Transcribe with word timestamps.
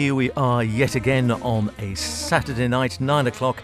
Here 0.00 0.14
we 0.14 0.30
are 0.30 0.64
yet 0.64 0.94
again 0.94 1.30
on 1.30 1.70
a 1.78 1.94
Saturday 1.94 2.66
night, 2.66 2.98
9 3.00 3.26
o'clock, 3.26 3.62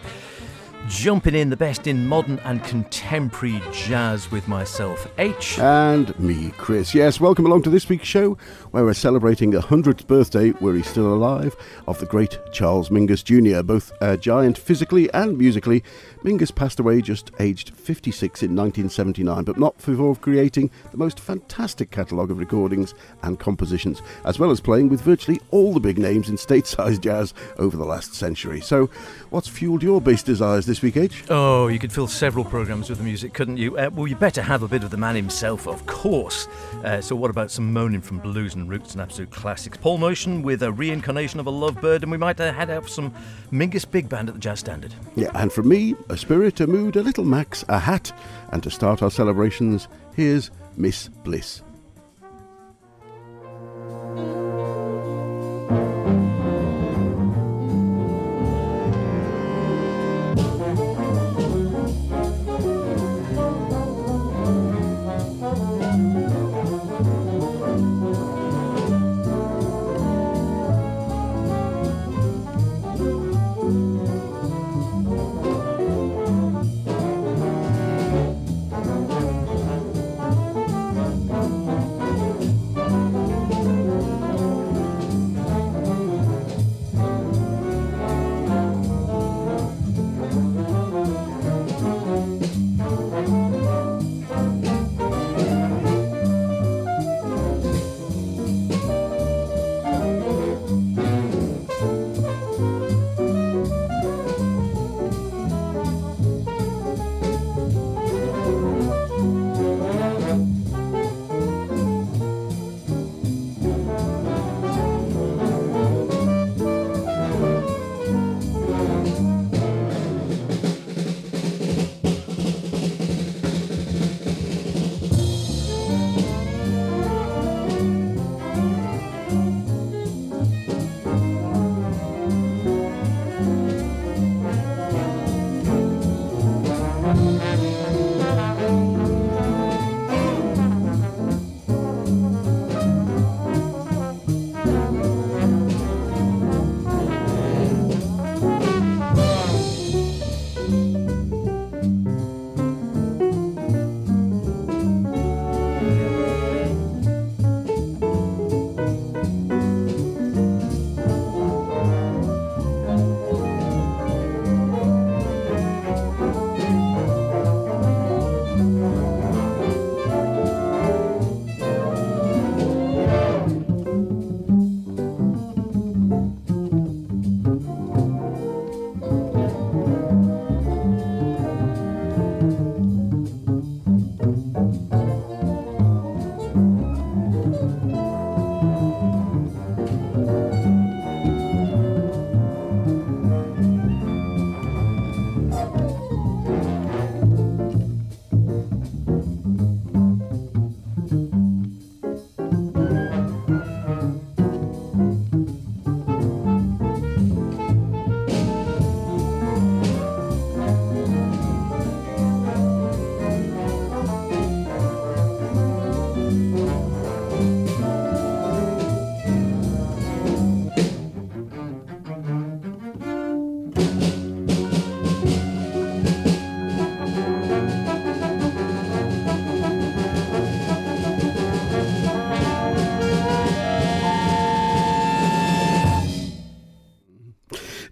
jumping 0.87 1.33
in 1.33 1.49
the 1.49 1.57
best 1.57 1.87
in 1.87 2.05
modern 2.05 2.37
and 2.45 2.63
contemporary 2.63 3.59
jazz 3.71 4.29
with 4.29 4.47
myself, 4.47 5.11
H. 5.17 5.57
And 5.57 6.17
me, 6.19 6.51
Chris. 6.55 6.93
Yes, 6.93 7.19
welcome 7.19 7.47
along 7.47 7.63
to 7.63 7.71
this 7.71 7.89
week's 7.89 8.07
show 8.07 8.37
where 8.77 8.85
we're 8.85 8.93
celebrating 8.93 9.49
the 9.49 9.57
100th 9.57 10.05
birthday, 10.05 10.51
where 10.51 10.75
he's 10.75 10.85
still 10.85 11.11
alive, 11.11 11.55
of 11.87 11.97
the 11.97 12.05
great 12.05 12.37
Charles 12.51 12.89
Mingus 12.89 13.23
Jr., 13.23 13.63
both 13.63 13.91
a 14.01 14.15
giant 14.15 14.55
physically 14.55 15.11
and 15.15 15.35
musically. 15.35 15.83
Mingus 16.23 16.53
passed 16.53 16.79
away 16.79 17.01
just 17.01 17.31
aged 17.39 17.71
56 17.71 18.43
in 18.43 18.55
1979, 18.55 19.43
but 19.45 19.57
not 19.57 19.77
before 19.77 20.15
creating 20.15 20.69
the 20.91 20.97
most 20.97 21.19
fantastic 21.19 21.89
catalogue 21.89 22.29
of 22.29 22.37
recordings 22.37 22.93
and 23.23 23.39
compositions, 23.39 24.03
as 24.25 24.37
well 24.37 24.51
as 24.51 24.59
playing 24.59 24.89
with 24.89 25.01
virtually 25.01 25.41
all 25.49 25.73
the 25.73 25.79
big 25.79 25.97
names 25.97 26.29
in 26.29 26.35
stateside 26.35 26.99
jazz 26.99 27.33
over 27.57 27.77
the 27.77 27.85
last 27.85 28.13
century. 28.13 28.61
So, 28.61 28.91
what's 29.31 29.47
fueled 29.47 29.81
your 29.81 30.01
bass 30.01 30.21
desires 30.21 30.67
this 30.67 30.83
week, 30.83 30.97
H? 30.97 31.23
Oh, 31.31 31.67
you 31.67 31.79
could 31.79 31.91
fill 31.91 32.07
several 32.07 32.45
programmes 32.45 32.89
with 32.89 32.99
the 32.99 33.03
music, 33.03 33.33
couldn't 33.33 33.57
you? 33.57 33.75
Uh, 33.75 33.89
well, 33.91 34.05
you 34.05 34.15
better 34.15 34.43
have 34.43 34.61
a 34.61 34.67
bit 34.67 34.83
of 34.83 34.91
the 34.91 34.97
man 34.97 35.15
himself, 35.15 35.67
of 35.67 35.83
course. 35.87 36.47
Uh, 36.83 37.01
so, 37.01 37.15
what 37.15 37.31
about 37.31 37.49
some 37.49 37.73
moaning 37.73 38.01
from 38.01 38.19
blues 38.19 38.53
and 38.53 38.66
roots 38.67 38.93
and 38.93 39.01
absolute 39.01 39.31
classics? 39.31 39.77
Paul 39.77 39.99
Motian 39.99 40.43
with 40.43 40.63
a 40.63 40.71
reincarnation 40.71 41.39
of 41.39 41.47
a 41.47 41.51
lovebird, 41.51 42.03
and 42.03 42.11
we 42.11 42.17
might 42.17 42.39
uh, 42.39 42.51
head 42.53 42.69
out 42.69 42.83
for 42.83 42.89
some 42.89 43.13
Mingus 43.51 43.89
Big 43.89 44.09
Band 44.09 44.29
at 44.29 44.35
the 44.35 44.39
Jazz 44.39 44.59
Standard. 44.59 44.93
Yeah, 45.15 45.31
and 45.33 45.51
for 45.51 45.63
me, 45.63 45.95
a 46.09 46.17
spirit, 46.17 46.59
a 46.59 46.67
mood, 46.67 46.95
a 46.95 47.01
little 47.01 47.25
Max, 47.25 47.63
a 47.67 47.79
hat, 47.79 48.11
and 48.51 48.61
to 48.63 48.69
start 48.69 49.01
our 49.01 49.11
celebrations, 49.11 49.87
here's 50.15 50.51
Miss 50.75 51.07
Bliss. 51.07 51.61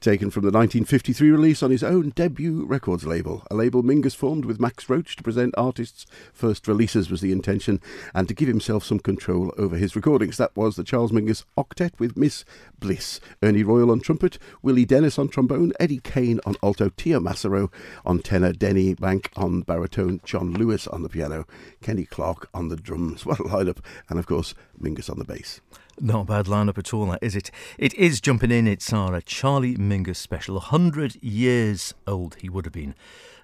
Taken 0.06 0.30
from 0.30 0.44
the 0.44 0.52
1953 0.52 1.32
release 1.32 1.64
on 1.64 1.72
his 1.72 1.84
own 1.84 2.12
debut 2.12 2.64
records 2.64 3.08
label. 3.08 3.42
A 3.50 3.56
label 3.56 3.82
Mingus 3.82 4.16
formed 4.16 4.46
with 4.46 4.60
Max 4.60 4.88
Roach 4.88 5.16
to 5.16 5.24
present 5.24 5.56
artists' 5.58 6.06
first 6.32 6.68
releases 6.68 7.10
was 7.10 7.22
the 7.22 7.32
intention, 7.32 7.82
and 8.14 8.28
to 8.28 8.36
give 8.36 8.48
himself 8.48 8.84
some 8.84 9.00
control 9.00 9.52
over 9.58 9.78
his 9.78 9.96
recordings. 9.96 10.38
That 10.38 10.56
was 10.56 10.76
the 10.76 10.84
Charles 10.84 11.12
Mingus 11.12 11.44
Octet 11.58 11.98
with 11.98 12.16
Miss 12.16 12.46
Bliss, 12.80 13.20
Ernie 13.42 13.64
Royal 13.64 13.90
on 13.90 14.00
trumpet, 14.00 14.38
Willie 14.62 14.86
Dennis 14.86 15.18
on 15.18 15.28
trombone, 15.28 15.74
Eddie 15.80 16.02
Caine 16.02 16.40
on 16.46 16.56
alto, 16.62 16.92
Teo 16.96 17.20
Macero 17.20 17.74
on 18.06 18.20
tenor, 18.20 18.54
Danny 18.54 18.94
Bank 18.94 19.32
on 19.36 19.62
baritone, 19.62 20.22
John 20.24 20.54
Lewis 20.54 20.86
on 20.86 21.02
the 21.02 21.10
piano, 21.10 21.48
Kenny 21.82 22.06
Clarke 22.06 22.48
on 22.54 22.68
the 22.68 22.76
drums. 22.76 23.26
What 23.26 23.40
a 23.40 23.44
lineup! 23.46 23.80
And 24.08 24.20
of 24.20 24.28
course, 24.28 24.54
Mingus 24.80 25.10
on 25.10 25.18
the 25.18 25.26
bass. 25.26 25.62
Not 26.00 26.22
a 26.22 26.26
bad 26.26 26.46
lineup 26.48 26.78
at 26.78 26.94
all, 26.94 27.06
that 27.08 27.24
is 27.24 27.36
it? 27.38 27.52
It 27.78 27.94
is 27.94 28.20
jumping 28.20 28.52
in. 28.52 28.68
It's 28.68 28.92
our 28.92 29.22
Charlie 29.22 29.78
Mingus 29.78 30.18
special. 30.18 30.58
A 30.58 30.60
hundred 30.62 31.16
years 31.24 31.94
old 32.06 32.36
he 32.42 32.50
would 32.50 32.66
have 32.66 32.74
been. 32.74 32.96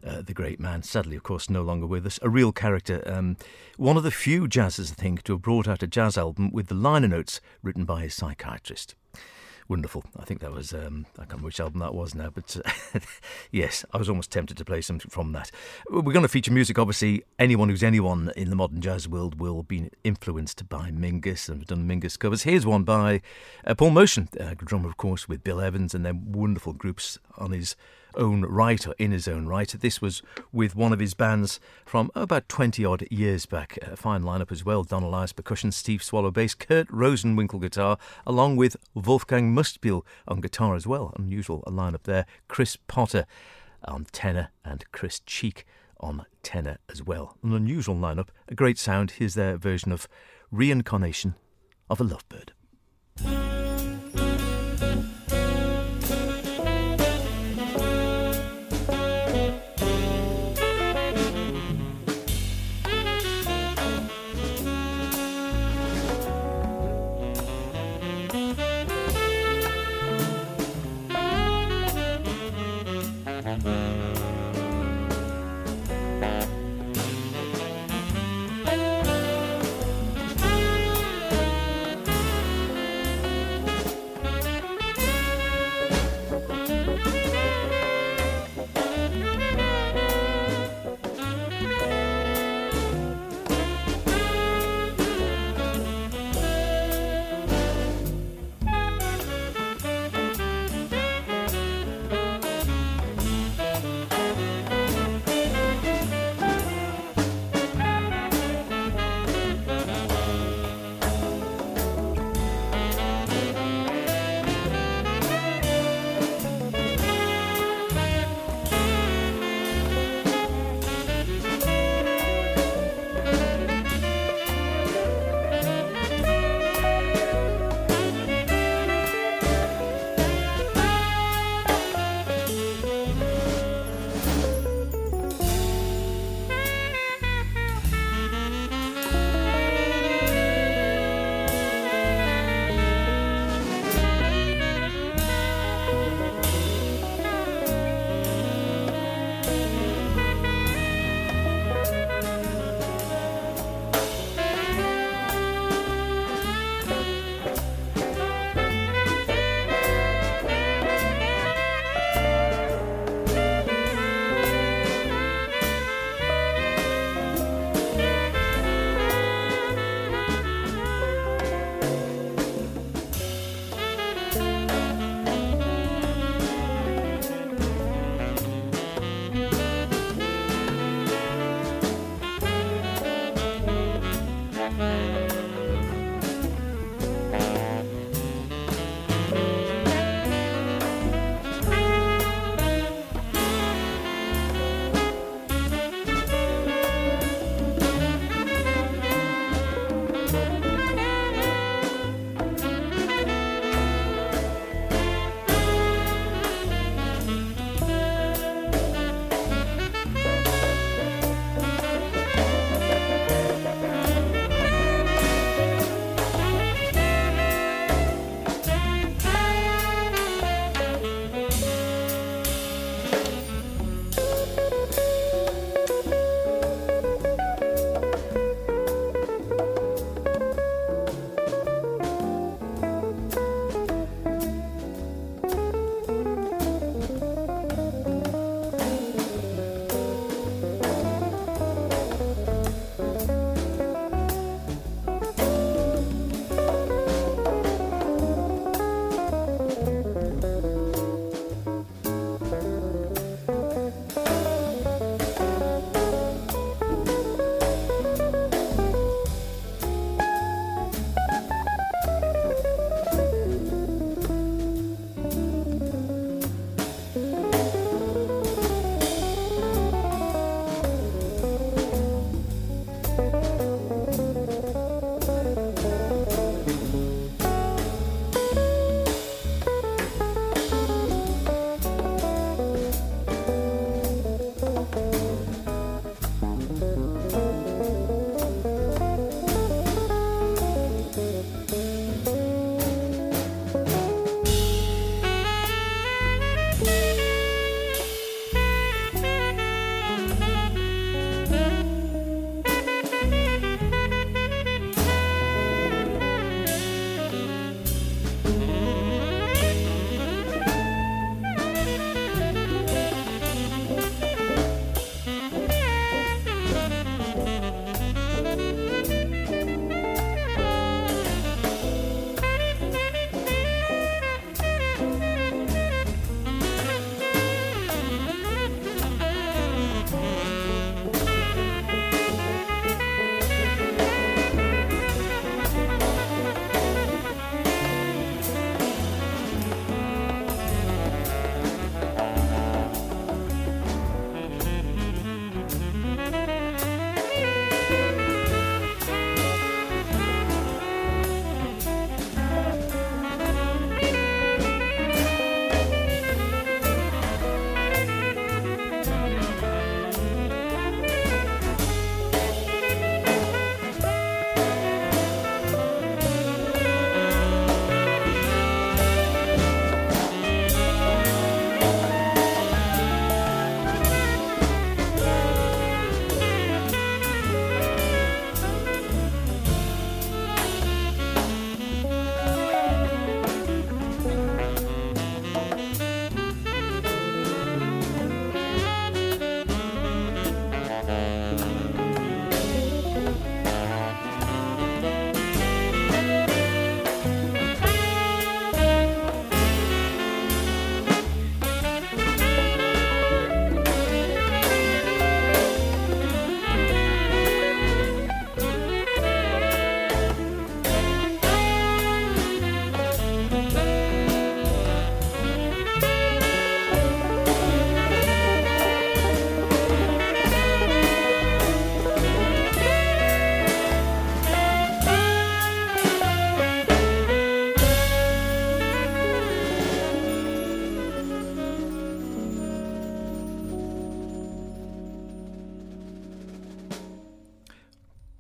Uh, 0.06 0.22
the 0.22 0.34
great 0.34 0.60
man, 0.60 0.84
sadly, 0.84 1.16
of 1.16 1.24
course, 1.24 1.50
no 1.50 1.62
longer 1.62 1.88
with 1.88 2.06
us. 2.06 2.20
A 2.22 2.30
real 2.30 2.52
character. 2.52 3.04
Um, 3.06 3.38
one 3.78 3.96
of 3.96 4.04
the 4.04 4.12
few 4.12 4.50
jazzers, 4.50 4.92
I 4.92 4.96
think, 4.96 5.24
to 5.24 5.34
have 5.34 5.42
brought 5.42 5.68
out 5.68 5.82
a 5.82 5.88
jazz 5.88 6.18
album 6.18 6.52
with 6.52 6.68
the 6.68 6.76
liner 6.76 7.08
notes 7.08 7.40
written 7.64 7.86
by 7.86 8.02
his 8.02 8.16
psychiatrist 8.16 8.96
wonderful. 9.72 10.04
I 10.20 10.26
think 10.26 10.42
that 10.42 10.52
was, 10.52 10.74
um, 10.74 11.06
I 11.14 11.20
can't 11.20 11.30
remember 11.30 11.46
which 11.46 11.62
album 11.62 11.80
that 11.80 11.96
was 11.96 12.14
now, 12.14 12.30
but 12.30 12.58
uh, 12.66 13.00
yes, 13.52 13.86
I 13.94 13.98
was 13.98 14.10
almost 14.10 14.30
tempted 14.30 14.58
to 14.58 14.66
play 14.66 14.82
something 14.82 15.10
from 15.10 15.32
that. 15.32 15.50
We're 15.90 16.02
going 16.12 16.24
to 16.24 16.28
feature 16.28 16.52
music, 16.52 16.78
obviously. 16.78 17.24
Anyone 17.40 17.70
who's 17.70 17.82
anyone 17.82 18.34
in 18.36 18.50
the 18.50 18.58
modern 18.58 18.82
jazz 18.82 19.08
world 19.08 19.40
will 19.40 19.64
be 19.64 19.90
influenced 20.04 20.68
by 20.68 20.92
Mingus 20.92 21.48
and 21.48 21.60
we've 21.60 21.68
done 21.68 21.88
Mingus 21.88 22.20
covers. 22.20 22.44
Here's 22.44 22.66
one 22.66 22.84
by 22.84 23.22
uh, 23.66 23.74
Paul 23.74 23.92
Motian, 23.92 24.28
uh, 24.42 24.56
drummer, 24.56 24.90
of 24.90 24.98
course, 24.98 25.30
with 25.30 25.42
Bill 25.42 25.62
Evans, 25.62 25.96
and 25.96 26.06
then 26.06 26.34
wonderful 26.34 26.74
groups 26.74 27.18
on 27.38 27.52
his 27.52 27.78
own 28.16 28.42
right 28.44 28.86
or 28.88 28.96
in 28.98 29.12
his 29.12 29.28
own 29.28 29.48
right. 29.48 29.68
This 29.68 30.02
was 30.02 30.22
with 30.52 30.76
one 30.76 30.94
of 30.94 31.00
his 31.00 31.14
bands 31.14 31.60
from 31.86 32.12
about 32.16 32.50
20 32.50 32.84
odd 32.86 33.08
years 33.10 33.46
back. 33.46 33.78
A 33.82 33.96
fine 33.96 34.24
lineup 34.24 34.52
as 34.52 34.66
well. 34.66 34.84
Don 34.84 35.04
Alias 35.04 35.34
percussion, 35.34 35.72
Steve 35.72 36.04
Swallow 36.04 36.32
bass, 36.32 36.54
Kurt 36.54 36.88
Rosenwinkel 36.88 37.62
guitar, 37.62 37.98
along 38.26 38.56
with 38.58 38.76
Wolfgang 38.94 39.54
Muthspiel 39.56 40.04
on 40.28 40.42
guitar 40.42 40.76
as 40.76 40.88
well. 40.88 41.14
Unusual 41.18 41.64
lineup 41.68 42.04
there. 42.04 42.26
Chris 42.48 42.78
Potter 42.88 43.26
on 43.86 44.06
tenor 44.12 44.50
and 44.64 44.86
Chris 44.92 45.20
Cheek 45.22 45.66
on 46.00 46.26
tenor 46.44 46.78
as 46.90 47.04
well. 47.04 47.38
An 47.44 47.54
unusual 47.54 47.96
lineup, 47.96 48.30
a 48.48 48.56
great 48.56 48.78
sound. 48.78 49.12
Here's 49.12 49.36
their 49.36 49.58
version 49.58 49.92
of 49.92 50.08
Reincarnation 50.52 51.36
of 51.90 52.02
a 52.02 52.04
Lovebird. 52.04 53.61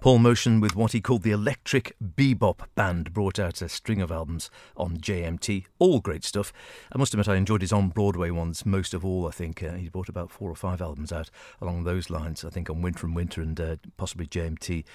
Paul 0.01 0.17
Motian 0.17 0.60
with 0.60 0.75
what 0.75 0.93
he 0.93 1.00
called 1.00 1.22
the 1.22 1.29
Electric 1.29 1.96
Bebop 2.03 2.62
Band 2.74 3.13
brought 3.13 3.38
out 3.38 3.62
a 3.62 3.70
string 3.70 4.01
of 4.01 4.12
albums 4.12 4.50
on 4.75 4.98
JMT. 4.98 5.65
All 5.77 6.00
great 6.00 6.24
stuff. 6.24 6.51
I 6.91 6.98
must 6.98 7.13
admit, 7.13 7.27
I 7.27 7.36
enjoyed 7.36 7.62
his 7.62 7.72
on 7.72 7.89
Broadway 7.89 8.31
ones 8.31 8.65
most 8.65 8.96
of 8.96 9.05
all. 9.05 9.27
I 9.27 9.29
think 9.29 9.62
uh, 9.62 9.74
he 9.74 9.89
brought 9.89 10.10
about 10.10 10.31
four 10.31 10.50
or 10.50 10.55
five 10.55 10.81
albums 10.81 11.12
out 11.12 11.29
along 11.62 11.84
those 11.84 12.10
lines. 12.10 12.43
I 12.43 12.50
think 12.50 12.67
on 12.67 12.81
Winter 12.81 13.05
and 13.05 13.15
Winter 13.15 13.41
and 13.41 13.62
uh, 13.62 13.75
possibly 13.96 14.25
JMT 14.25 14.86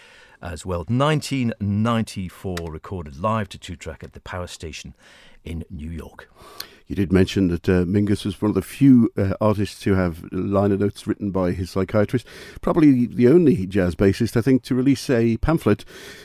as 0.43 0.67
well. 0.67 0.81
1994 0.89 2.57
recorded 2.69 3.17
live 3.17 3.49
to 3.51 3.59
two 3.59 3.77
track 3.77 4.03
at 4.03 4.13
the 4.13 4.21
Power 4.21 4.49
Station 4.49 4.97
in 5.45 5.65
New 5.71 5.91
York. 5.91 6.29
You 6.87 6.95
did 6.95 7.13
mention 7.13 7.49
that 7.49 7.69
uh, 7.69 7.85
Mingus 7.85 8.25
was 8.25 8.41
one 8.41 8.51
of 8.51 8.55
the 8.55 8.63
few 8.63 9.11
uh, 9.17 9.35
artists 9.41 9.81
to 9.81 9.95
have 9.95 10.25
liner 10.31 10.77
notes 10.77 11.05
written 11.05 11.33
by 11.33 11.51
his 11.51 11.69
psychiatrist. 11.71 12.25
Probably 12.61 13.07
the 13.07 13.27
only 13.27 13.67
jazz 13.67 13.97
bassist, 13.97 14.37
I 14.37 14.41
think, 14.41 14.63
to 14.65 14.75
release 14.75 15.11
a 15.11 15.37
pamphlet, 15.39 15.85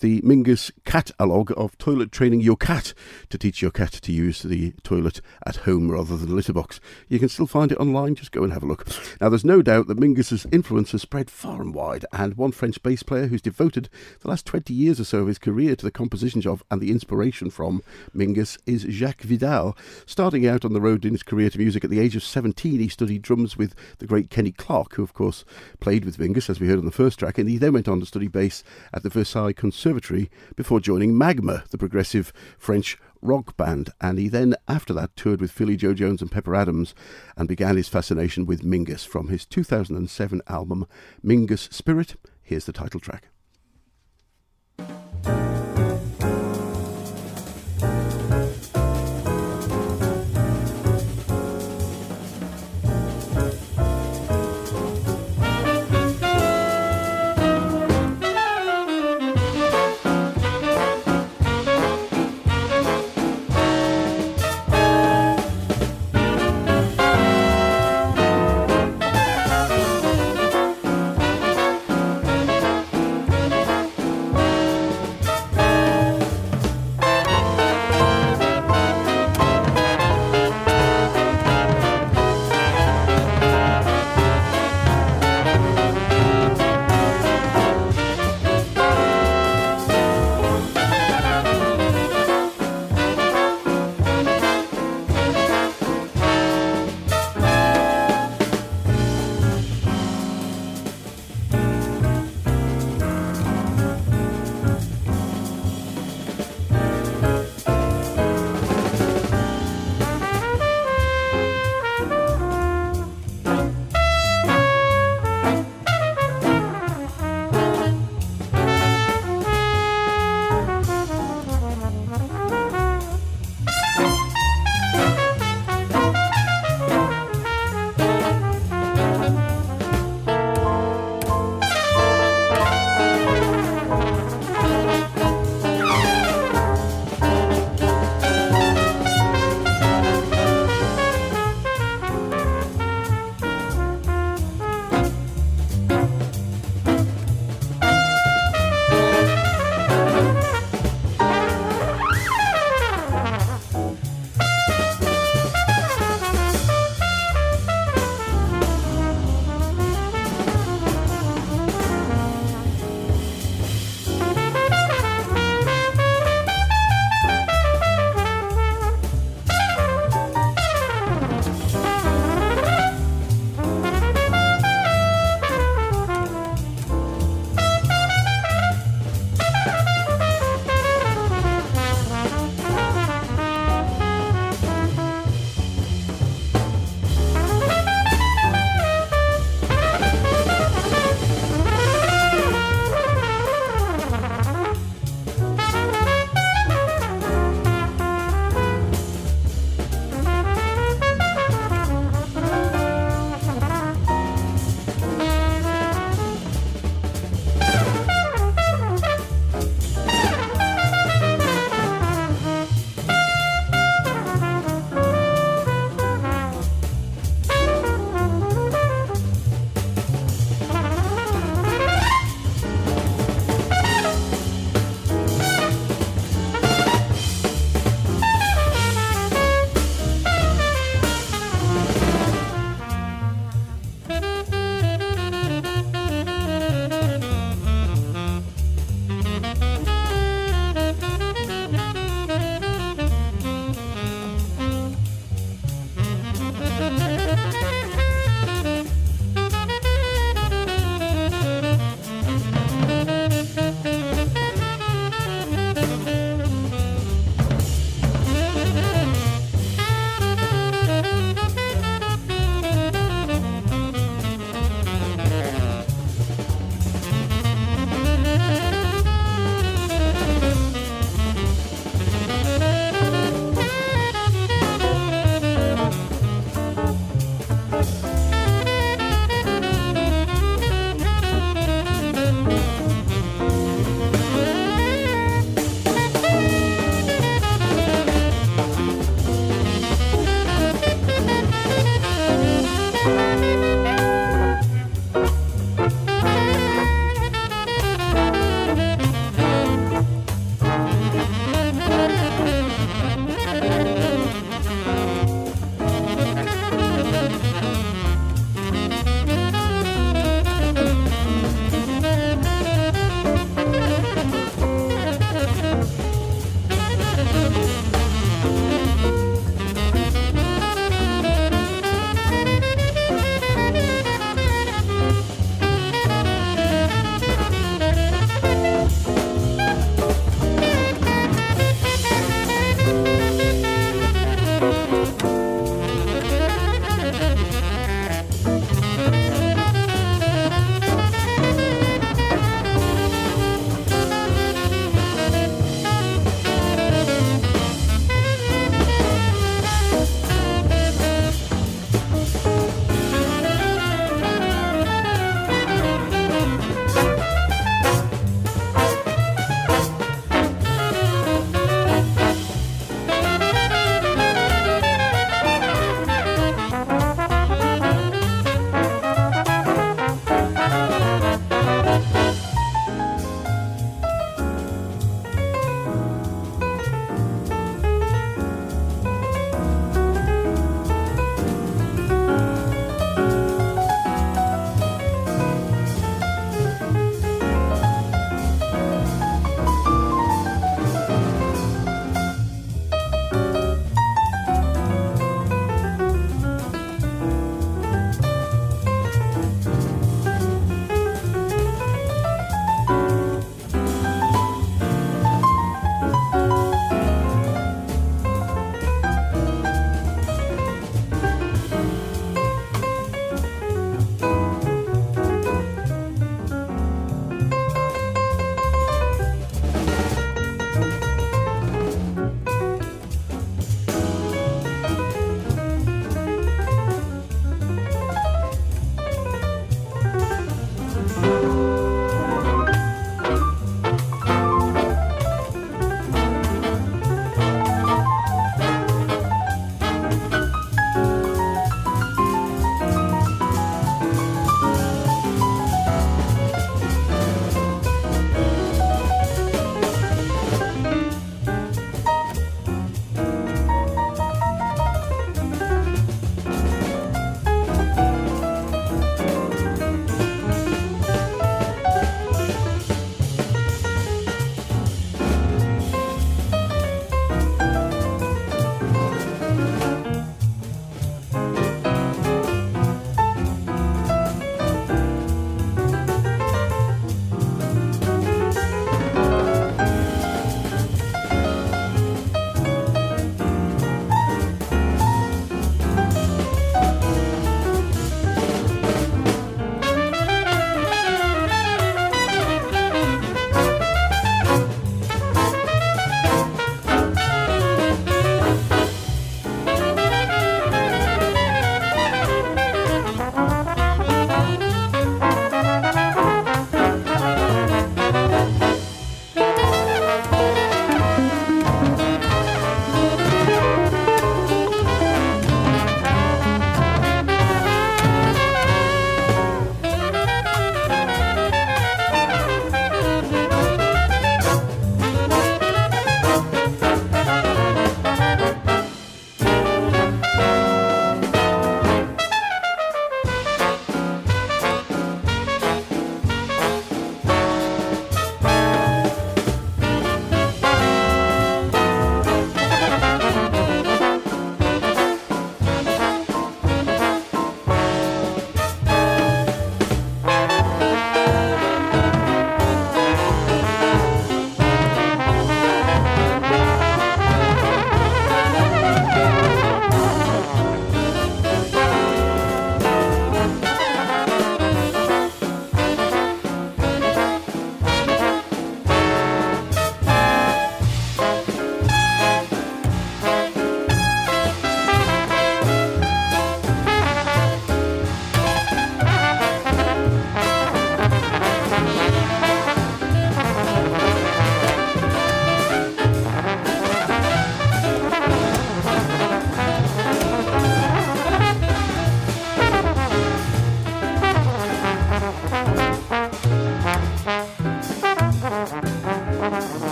the 0.00 0.20
Mingus 0.20 0.70
Catalogue 0.84 1.54
of 1.56 1.78
Toilet 1.78 2.12
Training 2.12 2.42
Your 2.42 2.56
Cat, 2.56 2.92
to 3.30 3.38
teach 3.38 3.62
your 3.62 3.70
cat 3.70 3.92
to 3.92 4.12
use 4.12 4.42
the 4.42 4.72
toilet 4.82 5.22
at 5.46 5.56
home 5.56 5.90
rather 5.90 6.18
than 6.18 6.28
the 6.28 6.34
litter 6.34 6.52
box. 6.52 6.80
You 7.08 7.18
can 7.18 7.30
still 7.30 7.46
find 7.46 7.72
it 7.72 7.78
online, 7.78 8.14
just 8.14 8.32
go 8.32 8.44
and 8.44 8.52
have 8.52 8.62
a 8.62 8.66
look. 8.66 8.86
Now, 9.22 9.30
there's 9.30 9.46
no 9.46 9.62
doubt 9.62 9.86
that 9.86 9.98
Mingus's 9.98 10.46
influence 10.52 10.92
has 10.92 11.00
spread 11.00 11.30
far 11.30 11.62
and 11.62 11.74
wide, 11.74 12.04
and 12.12 12.36
one 12.36 12.52
French 12.52 12.82
bass 12.82 13.02
player 13.02 13.28
who's 13.28 13.40
devoted 13.40 13.88
the 14.20 14.28
last 14.28 14.44
20 14.44 14.74
years 14.74 15.00
or 15.00 15.04
so 15.04 15.20
of 15.20 15.28
his 15.28 15.38
career 15.38 15.74
to 15.76 15.84
the 15.84 15.90
compositions 15.90 16.46
of 16.46 16.62
and 16.70 16.82
the 16.82 16.90
inspiration 16.90 17.48
from 17.48 17.82
Mingus 18.14 18.58
is 18.66 18.82
Jacques 18.82 19.22
Vidal. 19.22 19.74
Starting 20.04 20.41
starting 20.42 20.56
out 20.56 20.64
on 20.64 20.72
the 20.72 20.80
road 20.80 21.04
in 21.04 21.12
his 21.12 21.22
career 21.22 21.48
to 21.48 21.58
music 21.58 21.84
at 21.84 21.90
the 21.90 22.00
age 22.00 22.16
of 22.16 22.22
17, 22.22 22.80
he 22.80 22.88
studied 22.88 23.22
drums 23.22 23.56
with 23.56 23.76
the 23.98 24.06
great 24.06 24.28
Kenny 24.28 24.50
Clarke, 24.50 24.94
who, 24.94 25.02
of 25.02 25.14
course, 25.14 25.44
played 25.78 26.04
with 26.04 26.18
Mingus, 26.18 26.50
as 26.50 26.58
we 26.58 26.66
heard 26.66 26.80
on 26.80 26.84
the 26.84 26.90
first 26.90 27.20
track, 27.20 27.38
and 27.38 27.48
he 27.48 27.58
then 27.58 27.74
went 27.74 27.86
on 27.86 28.00
to 28.00 28.06
study 28.06 28.26
bass 28.26 28.64
at 28.92 29.04
the 29.04 29.08
Versailles 29.08 29.52
Conservatory 29.52 30.30
before 30.56 30.80
joining 30.80 31.16
Magma, 31.16 31.62
the 31.70 31.78
progressive 31.78 32.32
French 32.58 32.98
rock 33.20 33.56
band. 33.56 33.90
And 34.00 34.18
he 34.18 34.28
then, 34.28 34.56
after 34.66 34.92
that, 34.94 35.14
toured 35.14 35.40
with 35.40 35.52
Philly 35.52 35.76
Joe 35.76 35.94
Jones 35.94 36.20
and 36.20 36.32
Pepper 36.32 36.56
Adams 36.56 36.92
and 37.36 37.46
began 37.46 37.76
his 37.76 37.88
fascination 37.88 38.44
with 38.44 38.64
Mingus 38.64 39.06
from 39.06 39.28
his 39.28 39.46
2007 39.46 40.42
album, 40.48 40.86
Mingus 41.24 41.72
Spirit. 41.72 42.16
Here's 42.42 42.64
the 42.64 42.72
title 42.72 42.98
track. 42.98 43.28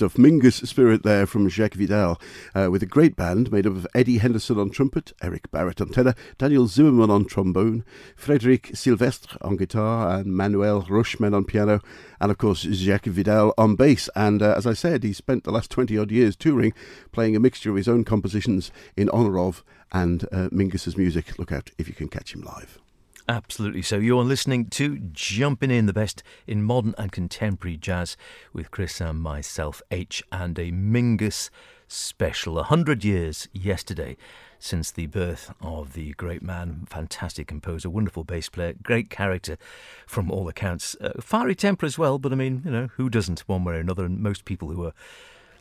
Stuff. 0.00 0.14
Mingus 0.14 0.66
Spirit 0.66 1.02
there 1.02 1.26
from 1.26 1.46
Jacques 1.50 1.74
Vidal, 1.74 2.18
uh, 2.54 2.70
with 2.70 2.82
a 2.82 2.86
great 2.86 3.16
band 3.16 3.52
made 3.52 3.66
up 3.66 3.74
of 3.74 3.86
Eddie 3.94 4.16
Henderson 4.16 4.58
on 4.58 4.70
trumpet, 4.70 5.12
Eric 5.20 5.50
Barret 5.50 5.78
on 5.78 5.90
tenor, 5.90 6.14
Daniel 6.38 6.66
Zimmerman 6.66 7.10
on 7.10 7.26
trombone, 7.26 7.84
Frédéric 8.18 8.74
Sylvestre 8.74 9.36
on 9.42 9.58
guitar, 9.58 10.16
and 10.16 10.34
Manuel 10.34 10.86
Rocheman 10.88 11.34
on 11.34 11.44
piano, 11.44 11.82
and 12.18 12.30
of 12.30 12.38
course 12.38 12.62
Jacques 12.62 13.04
Vidal 13.04 13.52
on 13.58 13.76
bass. 13.76 14.08
And 14.16 14.40
uh, 14.40 14.54
as 14.56 14.66
I 14.66 14.72
said, 14.72 15.04
he 15.04 15.12
spent 15.12 15.44
the 15.44 15.52
last 15.52 15.70
20 15.70 15.98
odd 15.98 16.10
years 16.10 16.34
touring, 16.34 16.72
playing 17.12 17.36
a 17.36 17.40
mixture 17.40 17.68
of 17.68 17.76
his 17.76 17.86
own 17.86 18.02
compositions 18.02 18.72
in 18.96 19.10
honour 19.10 19.38
of 19.38 19.62
and 19.92 20.24
uh, 20.32 20.48
Mingus's 20.50 20.96
music. 20.96 21.38
Look 21.38 21.52
out 21.52 21.72
if 21.76 21.88
you 21.88 21.94
can 21.94 22.08
catch 22.08 22.34
him 22.34 22.40
live. 22.40 22.79
Absolutely. 23.30 23.82
So 23.82 23.98
you're 23.98 24.24
listening 24.24 24.66
to 24.70 24.98
Jumping 25.12 25.70
In, 25.70 25.86
the 25.86 25.92
best 25.92 26.24
in 26.48 26.64
modern 26.64 26.96
and 26.98 27.12
contemporary 27.12 27.76
jazz 27.76 28.16
with 28.52 28.72
Chris 28.72 29.00
and 29.00 29.20
myself, 29.20 29.80
H, 29.92 30.20
and 30.32 30.58
a 30.58 30.72
Mingus 30.72 31.48
special. 31.86 32.58
A 32.58 32.64
hundred 32.64 33.04
years 33.04 33.46
yesterday 33.52 34.16
since 34.58 34.90
the 34.90 35.06
birth 35.06 35.54
of 35.60 35.92
the 35.92 36.10
great 36.14 36.42
man, 36.42 36.88
fantastic 36.90 37.46
composer, 37.46 37.88
wonderful 37.88 38.24
bass 38.24 38.48
player, 38.48 38.74
great 38.82 39.10
character 39.10 39.56
from 40.08 40.28
all 40.28 40.48
accounts. 40.48 40.96
Uh, 41.00 41.12
fiery 41.20 41.54
temper 41.54 41.86
as 41.86 41.96
well, 41.96 42.18
but 42.18 42.32
I 42.32 42.34
mean, 42.34 42.62
you 42.64 42.72
know, 42.72 42.88
who 42.96 43.08
doesn't 43.08 43.38
one 43.46 43.62
way 43.62 43.74
or 43.74 43.78
another? 43.78 44.04
And 44.04 44.18
most 44.18 44.44
people 44.44 44.70
who 44.70 44.84
are 44.86 44.94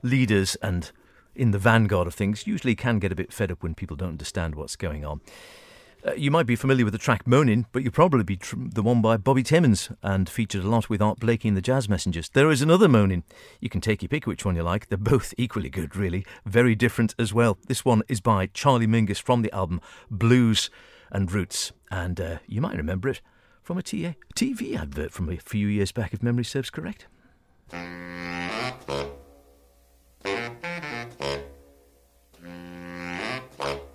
leaders 0.01 0.55
and 0.55 0.91
in 1.35 1.51
the 1.51 1.59
vanguard 1.59 2.07
of 2.07 2.15
things 2.15 2.47
usually 2.47 2.73
can 2.73 2.97
get 2.97 3.11
a 3.11 3.15
bit 3.15 3.31
fed 3.31 3.51
up 3.51 3.61
when 3.61 3.75
people 3.75 3.95
don't 3.95 4.09
understand 4.09 4.55
what's 4.55 4.75
going 4.75 5.05
on. 5.05 5.21
Uh, 6.05 6.13
you 6.13 6.31
might 6.31 6.45
be 6.45 6.55
familiar 6.55 6.85
with 6.85 6.93
the 6.93 6.97
track 6.97 7.27
"Moaning," 7.27 7.65
but 7.71 7.83
you'll 7.83 7.91
probably 7.91 8.23
be 8.23 8.37
tr- 8.37 8.55
the 8.57 8.81
one 8.81 9.01
by 9.01 9.17
Bobby 9.17 9.43
Timmons 9.43 9.91
and 10.01 10.29
featured 10.29 10.63
a 10.63 10.69
lot 10.69 10.89
with 10.89 11.01
Art 11.01 11.19
Blakey 11.19 11.49
and 11.49 11.57
the 11.57 11.61
Jazz 11.61 11.89
Messengers. 11.89 12.29
There 12.29 12.49
is 12.49 12.61
another 12.61 12.87
"Moaning." 12.87 13.23
You 13.59 13.69
can 13.69 13.81
take 13.81 14.01
your 14.01 14.07
pick 14.09 14.25
which 14.25 14.45
one 14.45 14.55
you 14.55 14.63
like. 14.63 14.87
They're 14.87 14.97
both 14.97 15.33
equally 15.37 15.69
good, 15.69 15.97
really. 15.97 16.25
Very 16.45 16.73
different 16.73 17.15
as 17.19 17.33
well. 17.33 17.57
This 17.67 17.83
one 17.83 18.03
is 18.07 18.21
by 18.21 18.45
Charlie 18.47 18.87
Mingus 18.87 19.21
from 19.21 19.41
the 19.41 19.53
album 19.53 19.81
Blues 20.09 20.69
and 21.11 21.29
Roots. 21.31 21.73
And 21.91 22.21
uh, 22.21 22.37
you 22.47 22.61
might 22.61 22.77
remember 22.77 23.09
it 23.09 23.19
from 23.61 23.77
a 23.77 23.83
TA- 23.83 24.15
TV 24.35 24.79
advert 24.79 25.11
from 25.11 25.29
a 25.29 25.37
few 25.37 25.67
years 25.67 25.91
back, 25.91 26.13
if 26.13 26.23
memory 26.23 26.45
serves 26.45 26.69
correct. 26.69 27.07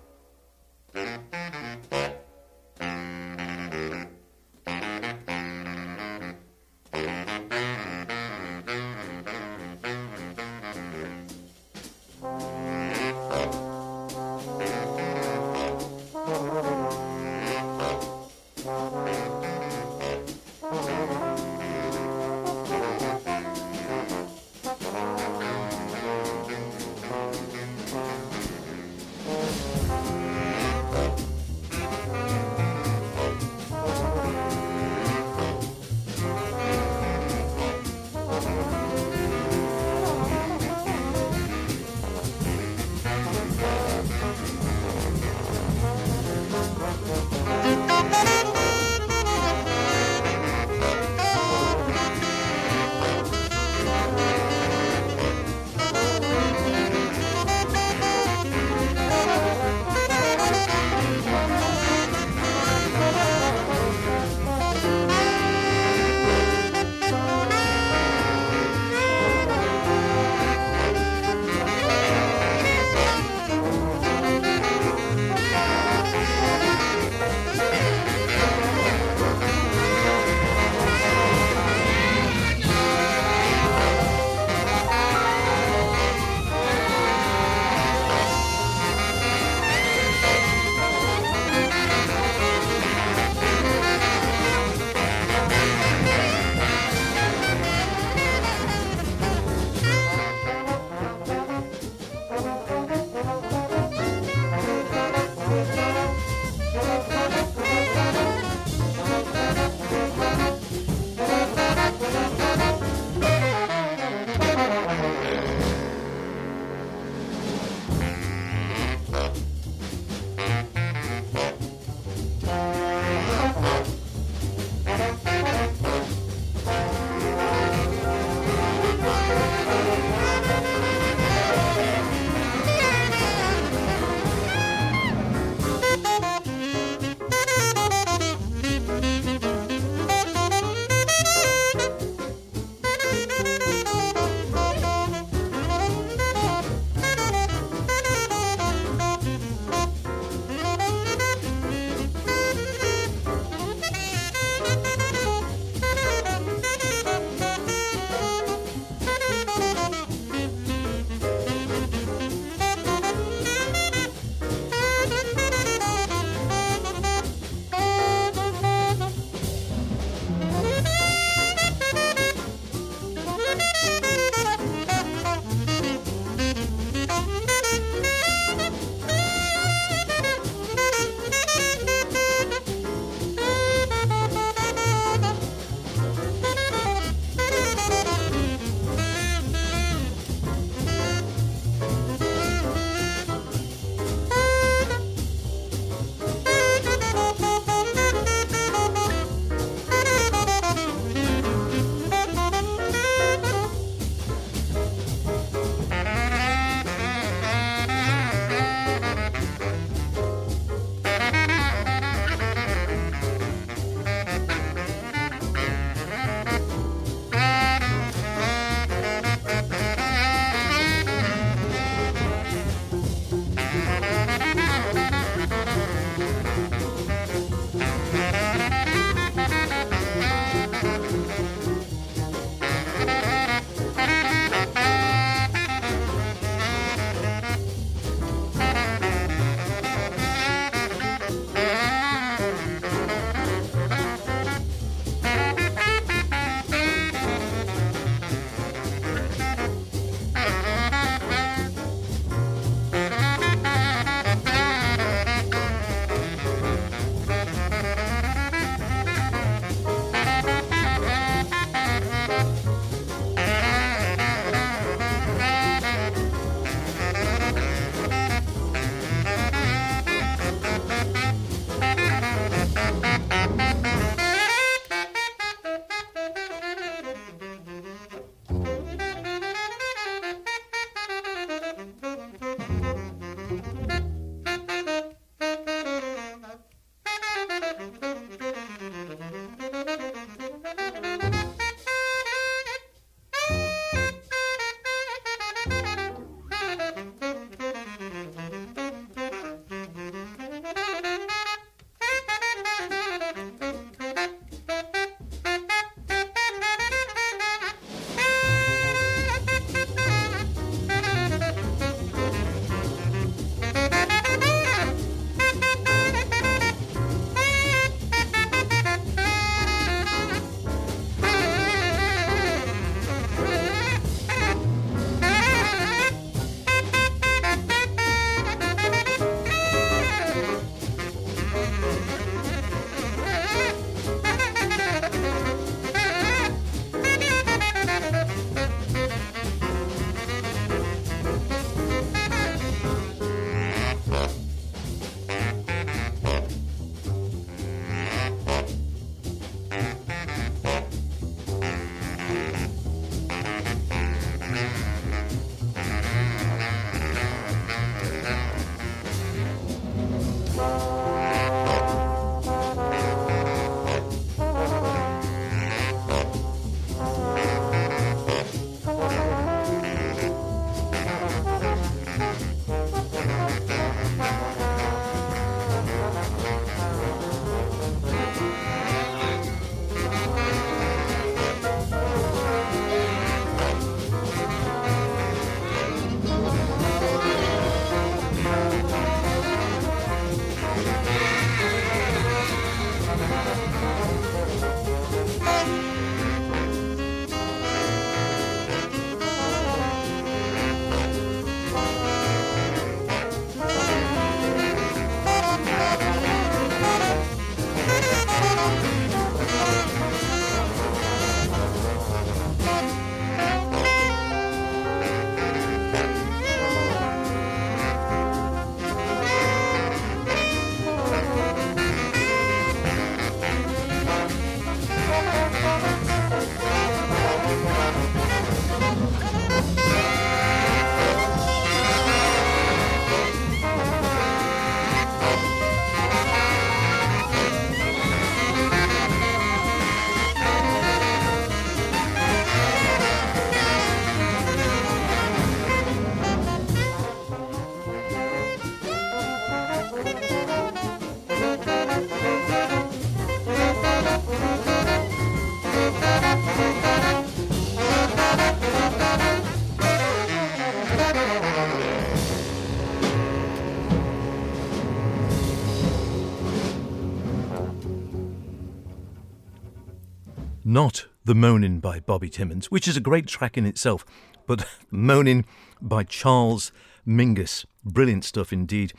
The 471.25 471.33
Moaning 471.33 471.79
by 471.79 472.01
Bobby 472.01 472.29
Timmons, 472.29 472.69
which 472.69 472.87
is 472.87 472.95
a 472.95 473.01
great 473.01 473.25
track 473.25 473.57
in 473.57 473.65
itself, 473.65 474.05
but 474.45 474.63
Moaning 474.91 475.43
by 475.81 476.03
Charles 476.03 476.71
Mingus. 477.03 477.65
Brilliant 477.83 478.23
stuff 478.23 478.53
indeed. 478.53 478.93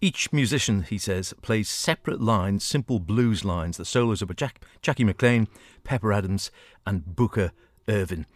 Each 0.00 0.32
musician, 0.32 0.82
he 0.82 0.96
says, 0.96 1.34
plays 1.42 1.68
separate 1.68 2.20
lines, 2.20 2.62
simple 2.62 3.00
blues 3.00 3.44
lines. 3.44 3.78
The 3.78 3.84
solos 3.84 4.22
are 4.22 4.26
by 4.26 4.34
Jack, 4.34 4.64
Jackie 4.80 5.02
McLean, 5.02 5.48
Pepper 5.82 6.12
Adams, 6.12 6.52
and 6.86 7.16
Booker 7.16 7.50
Ervin. 7.88 8.26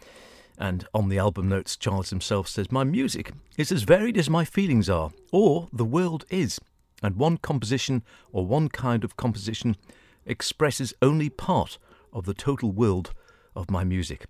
And 0.57 0.85
on 0.93 1.07
the 1.07 1.17
album 1.17 1.47
notes, 1.47 1.77
Charles 1.77 2.09
himself 2.09 2.49
says, 2.49 2.69
My 2.69 2.83
music 2.83 3.31
is 3.55 3.71
as 3.71 3.83
varied 3.83 4.17
as 4.17 4.29
my 4.29 4.43
feelings 4.43 4.89
are, 4.89 5.11
or 5.31 5.69
the 5.71 5.85
world 5.85 6.25
is. 6.29 6.59
And 7.01 7.15
one 7.15 7.37
composition 7.37 8.03
or 8.33 8.45
one 8.45 8.67
kind 8.67 9.05
of 9.05 9.15
composition 9.15 9.77
expresses 10.25 10.93
only 11.01 11.29
part 11.29 11.77
of 12.11 12.25
the 12.25 12.33
total 12.33 12.73
world 12.73 13.13
of 13.55 13.71
my 13.71 13.83
music. 13.83 14.25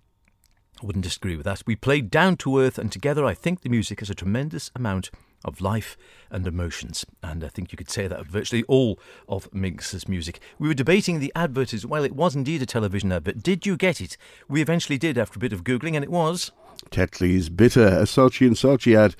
I 0.82 0.86
wouldn't 0.86 1.04
disagree 1.04 1.36
with 1.36 1.44
that. 1.44 1.62
We 1.66 1.76
played 1.76 2.10
down 2.10 2.36
to 2.38 2.58
earth, 2.58 2.78
and 2.78 2.90
together 2.90 3.24
I 3.24 3.34
think 3.34 3.60
the 3.60 3.68
music 3.68 4.00
has 4.00 4.10
a 4.10 4.14
tremendous 4.14 4.70
amount 4.74 5.10
of 5.44 5.60
life 5.60 5.96
and 6.30 6.46
emotions. 6.46 7.04
And 7.22 7.44
I 7.44 7.48
think 7.48 7.72
you 7.72 7.76
could 7.76 7.90
say 7.90 8.06
that 8.08 8.18
of 8.18 8.26
virtually 8.26 8.64
all 8.64 8.98
of 9.28 9.50
Mingus's 9.52 10.08
music. 10.08 10.40
We 10.58 10.68
were 10.68 10.74
debating 10.74 11.20
the 11.20 11.32
advert 11.36 11.72
as 11.72 11.86
well. 11.86 12.04
It 12.04 12.16
was 12.16 12.34
indeed 12.34 12.62
a 12.62 12.66
television 12.66 13.12
advert. 13.12 13.36
But 13.36 13.42
did 13.42 13.66
you 13.66 13.76
get 13.76 14.00
it? 14.00 14.16
We 14.48 14.62
eventually 14.62 14.98
did 14.98 15.18
after 15.18 15.38
a 15.38 15.40
bit 15.40 15.52
of 15.52 15.64
Googling, 15.64 15.94
and 15.94 16.04
it 16.04 16.10
was. 16.10 16.50
Tetley's 16.90 17.48
Bitter, 17.48 17.86
a 17.86 18.02
Saatchi 18.02 18.46
and 18.46 18.56
Saatchi 18.56 18.96
ad 18.96 19.14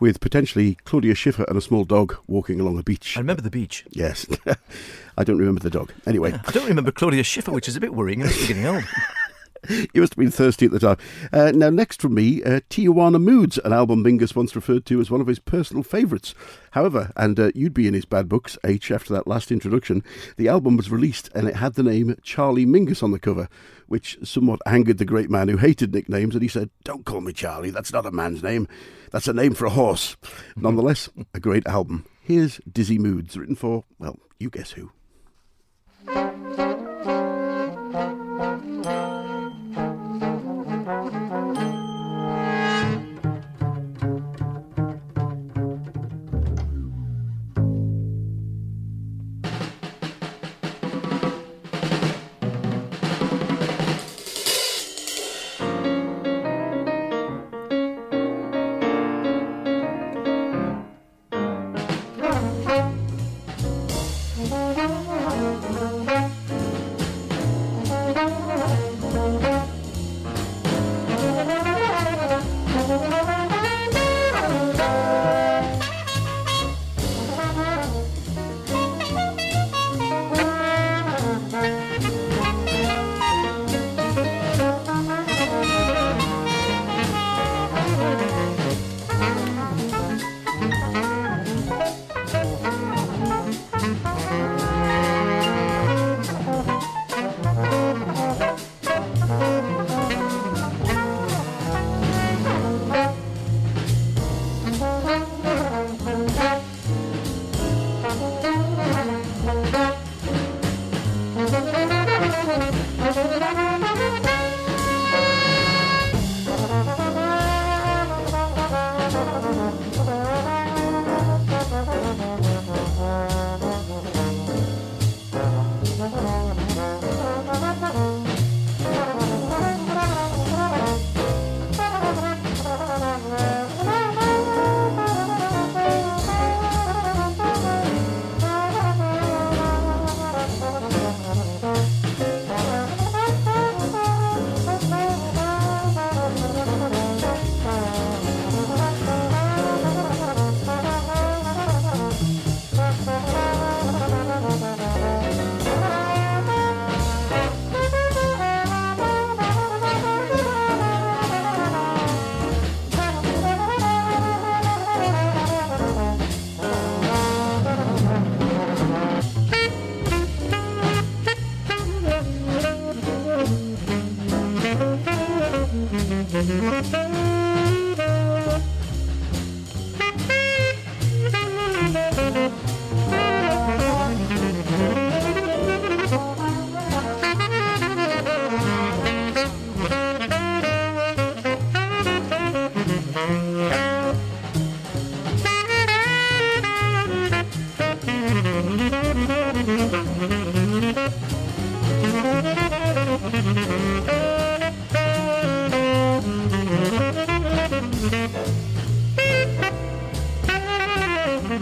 with 0.00 0.20
potentially 0.20 0.76
Claudia 0.84 1.14
Schiffer 1.14 1.44
and 1.44 1.56
a 1.56 1.60
small 1.60 1.84
dog 1.84 2.16
walking 2.26 2.58
along 2.58 2.78
a 2.78 2.82
beach. 2.82 3.16
I 3.16 3.20
remember 3.20 3.42
the 3.42 3.50
beach. 3.50 3.84
Yes. 3.90 4.26
I 5.16 5.22
don't 5.22 5.38
remember 5.38 5.60
the 5.60 5.70
dog. 5.70 5.92
Anyway. 6.06 6.32
I 6.32 6.50
don't 6.50 6.66
remember 6.66 6.90
Claudia 6.90 7.22
Schiffer, 7.22 7.52
which 7.52 7.68
is 7.68 7.76
a 7.76 7.80
bit 7.80 7.94
worrying. 7.94 8.20
It's 8.20 8.48
getting 8.48 8.66
old. 8.66 8.84
you 9.68 10.00
must 10.00 10.14
have 10.14 10.18
been 10.18 10.30
thirsty 10.30 10.66
at 10.66 10.72
the 10.72 10.78
time. 10.78 10.96
Uh, 11.32 11.52
now, 11.54 11.70
next 11.70 12.00
from 12.00 12.14
me, 12.14 12.42
uh, 12.42 12.60
Tijuana 12.70 13.20
Moods, 13.20 13.58
an 13.58 13.72
album 13.72 14.02
Mingus 14.04 14.34
once 14.34 14.54
referred 14.54 14.86
to 14.86 15.00
as 15.00 15.10
one 15.10 15.20
of 15.20 15.26
his 15.26 15.38
personal 15.38 15.82
favourites. 15.82 16.34
However, 16.72 17.12
and 17.16 17.38
uh, 17.38 17.50
you'd 17.54 17.74
be 17.74 17.86
in 17.86 17.94
his 17.94 18.04
bad 18.04 18.28
books, 18.28 18.58
H, 18.64 18.90
after 18.90 19.12
that 19.14 19.26
last 19.26 19.50
introduction, 19.50 20.02
the 20.36 20.48
album 20.48 20.76
was 20.76 20.90
released 20.90 21.30
and 21.34 21.48
it 21.48 21.56
had 21.56 21.74
the 21.74 21.82
name 21.82 22.16
Charlie 22.22 22.66
Mingus 22.66 23.02
on 23.02 23.12
the 23.12 23.18
cover, 23.18 23.48
which 23.86 24.18
somewhat 24.22 24.60
angered 24.66 24.98
the 24.98 25.04
great 25.04 25.30
man 25.30 25.48
who 25.48 25.56
hated 25.56 25.94
nicknames, 25.94 26.34
and 26.34 26.42
he 26.42 26.48
said, 26.48 26.70
Don't 26.84 27.04
call 27.04 27.20
me 27.20 27.32
Charlie, 27.32 27.70
that's 27.70 27.92
not 27.92 28.06
a 28.06 28.10
man's 28.10 28.42
name, 28.42 28.68
that's 29.10 29.28
a 29.28 29.32
name 29.32 29.54
for 29.54 29.66
a 29.66 29.70
horse. 29.70 30.16
Nonetheless, 30.56 31.08
a 31.32 31.40
great 31.40 31.66
album. 31.66 32.04
Here's 32.22 32.60
Dizzy 32.70 32.98
Moods, 32.98 33.36
written 33.36 33.54
for, 33.56 33.84
well, 33.98 34.18
you 34.38 34.50
guess 34.50 34.72
who. 34.72 34.90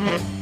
Mm-hmm. 0.03 0.42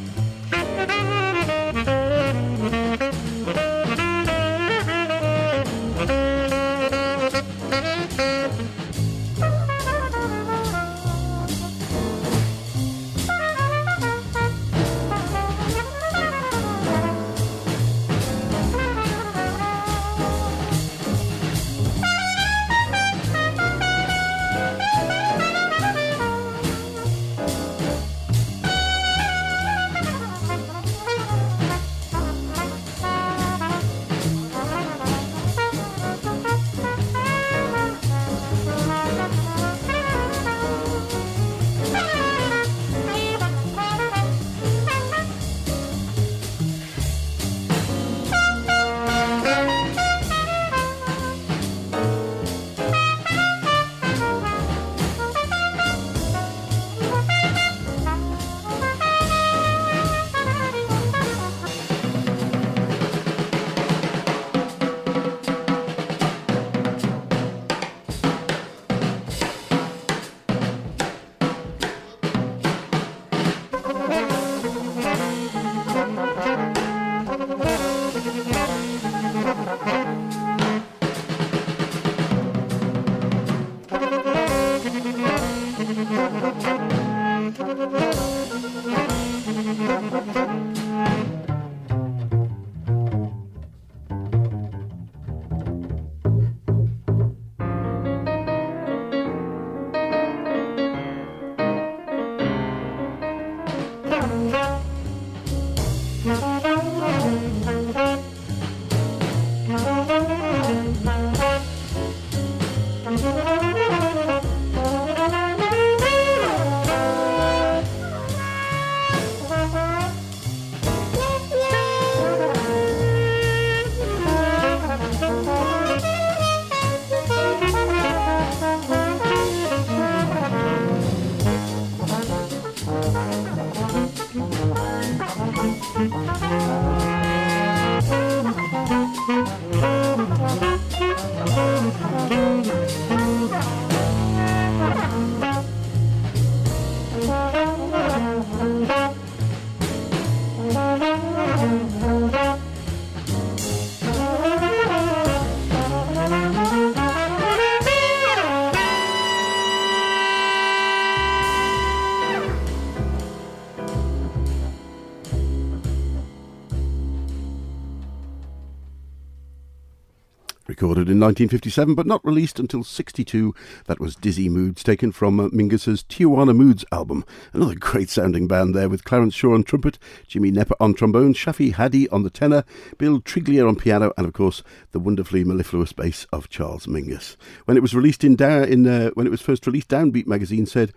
1957 171.20 171.94
but 171.94 172.06
not 172.06 172.24
released 172.24 172.58
until 172.58 172.82
62, 172.82 173.54
that 173.86 174.00
was 174.00 174.16
Dizzy 174.16 174.48
Moods, 174.48 174.82
taken 174.82 175.12
from 175.12 175.38
uh, 175.38 175.48
Mingus's 175.48 176.02
Tijuana 176.04 176.56
Moods 176.56 176.84
album. 176.90 177.24
Another 177.52 177.74
great 177.74 178.08
sounding 178.08 178.48
band 178.48 178.74
there 178.74 178.88
with 178.88 179.04
Clarence 179.04 179.34
Shaw 179.34 179.54
on 179.54 179.62
trumpet, 179.62 179.98
Jimmy 180.26 180.50
Knepper 180.50 180.76
on 180.80 180.94
trombone, 180.94 181.34
Shafi 181.34 181.72
Hadi 181.72 182.08
on 182.08 182.22
the 182.22 182.30
tenor, 182.30 182.64
Bill 182.98 183.20
Triglia 183.20 183.68
on 183.68 183.76
piano, 183.76 184.12
and 184.16 184.26
of 184.26 184.32
course 184.32 184.62
the 184.92 184.98
wonderfully 184.98 185.44
mellifluous 185.44 185.92
bass 185.92 186.26
of 186.32 186.48
Charles 186.48 186.86
Mingus. 186.86 187.36
When 187.66 187.76
it 187.76 187.82
was 187.82 187.94
released 187.94 188.24
in, 188.24 188.36
da- 188.36 188.64
in 188.64 188.86
uh, 188.86 189.10
when 189.10 189.26
it 189.26 189.30
was 189.30 189.42
first 189.42 189.66
released, 189.66 189.88
Downbeat 189.88 190.26
magazine 190.26 190.66
said. 190.66 190.92